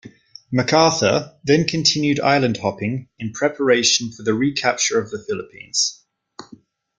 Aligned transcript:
MacArthur 0.51 1.35
then 1.43 1.67
continued 1.67 2.19
island 2.19 2.57
hopping 2.57 3.07
in 3.19 3.33
preparation 3.33 4.11
for 4.11 4.23
the 4.23 4.33
re-capture 4.33 4.99
of 4.99 5.11
the 5.11 5.23
Philippines. 5.23 6.03